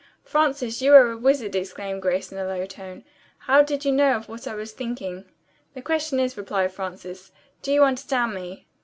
"Frances, 0.23 0.81
you 0.81 0.95
are 0.95 1.11
a 1.11 1.15
wizard!" 1.19 1.53
exclaimed 1.55 2.01
Grace 2.01 2.31
in 2.31 2.39
a 2.39 2.43
low 2.43 2.65
tone. 2.65 3.03
"How 3.37 3.61
did 3.61 3.85
you 3.85 3.91
know 3.91 4.15
of 4.15 4.27
what 4.27 4.47
I 4.47 4.55
was 4.55 4.71
thinking?" 4.71 5.25
"The 5.75 5.81
question 5.83 6.19
is," 6.19 6.35
replied 6.35 6.71
Frances, 6.73 7.31
"do 7.61 7.71
you 7.71 7.83
understand 7.83 8.33
me?" 8.33 8.65